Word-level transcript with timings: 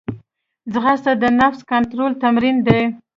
ځغاسته 0.73 1.11
د 1.21 1.23
نفس 1.39 1.59
کنټرول 1.71 2.11
تمرین 2.23 2.57
دی 2.67 2.81